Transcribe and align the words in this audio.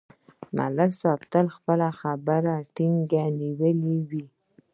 ملک 0.57 0.91
صاحب 1.01 1.21
تل 1.31 1.47
خپله 1.55 1.87
خبره 1.99 2.55
ټینګه 2.75 3.23
نیولې 3.39 3.97
وي 4.09 4.25